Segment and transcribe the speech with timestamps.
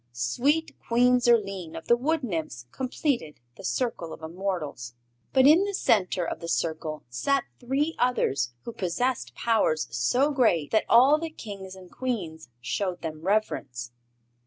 [0.13, 4.95] Sweet Queen Zurline of the Wood Nymphs completed the circle of immortals.
[5.31, 10.71] But in the center of the circle sat three others who possessed powers so great
[10.71, 13.91] that all the Kings and Queens showed them reverence.